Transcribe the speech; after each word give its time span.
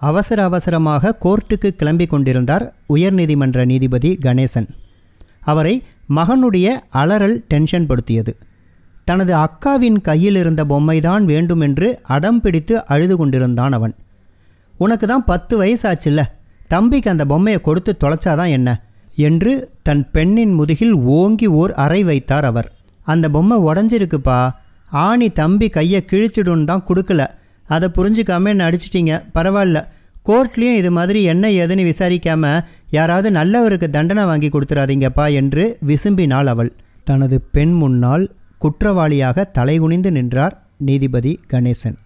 அவசர 0.00 0.44
அவசரமாக 0.44 1.16
கோர்ட்டுக்கு 1.24 1.68
கிளம்பி 1.68 2.06
கொண்டிருந்தார் 2.06 2.74
உயர்நீதிமன்ற 2.94 3.64
நீதிபதி 3.64 4.18
கணேசன். 4.22 4.68
அவரை 5.40 5.82
மகனுடைய 6.16 6.68
அலறல் 6.88 7.36
டென்ஷன் 7.48 7.86
படுத்தியது. 7.86 8.36
தனது 9.04 9.32
அக்காவின் 9.36 10.00
கையில் 10.00 10.36
இருந்த 10.36 10.64
பொம்மைதான் 10.64 11.24
வேண்டுமென்று 11.24 11.98
அடம் 12.02 12.40
பிடித்து 12.40 12.86
அழுது 12.86 13.16
கொண்டிருந்தான் 13.16 13.72
அவன். 13.72 13.94
உனக்கு 14.78 15.06
தான் 15.06 15.24
பத்து 15.24 15.64
வயசாச்சுல்ல 15.64 16.20
தம்பிக்கு 16.68 17.10
அந்த 17.10 17.24
பொம்மையை 17.24 17.60
கொடுத்து 17.60 17.96
தொலைச்சாதான் 18.00 18.48
என்ன? 18.48 18.82
என்று 19.16 19.72
தன் 19.82 20.10
பெண்ணின் 20.10 20.52
முதுகில் 20.52 20.92
ஓங்கி 20.92 21.46
ஓர் 21.46 21.72
அறை 21.74 22.04
வைத்தார் 22.04 22.44
அவர். 22.44 22.72
அந்த 23.02 23.28
பொம்மை 23.28 23.58
உடஞ்சிருக்குப்பா 23.58 24.50
ஆணி 24.90 25.30
தம்பி 25.30 25.68
கையை 25.68 26.04
கிழிச்சிடுன்னு 26.12 26.64
தான் 26.64 26.84
கொடுக்கல 26.88 27.22
அதை 27.70 27.88
புரிஞ்சுக்காம 27.96 28.48
என்ன 28.48 28.68
அடிச்சிட்டிங்க. 28.68 29.14
பரவாயில்ல. 29.34 29.78
கோர்ட்லேயும் 30.28 30.78
இது 30.80 30.90
மாதிரி 30.90 31.20
என்ன 31.22 31.48
ஏதுன்னு 31.50 31.84
விசாரிக்காம 31.90 32.44
யாராவது 32.90 33.28
நல்லவருக்கு 33.30 33.88
தண்டனை 33.90 34.24
வாங்கி 34.24 34.48
கொடுத்துறாதீங்கப்பா 34.48 35.26
என்று 35.32 35.64
விசும்பினாள் 35.86 36.50
அவள். 36.54 36.72
தனது 37.04 37.36
பெண் 37.40 37.72
முன்னால் 37.72 38.24
குற்றவாளியாக 38.58 39.44
தலைகுனிந்து 39.58 40.10
நின்றார் 40.10 40.56
நீதிபதி 40.78 41.32
கணேசன். 41.52 41.98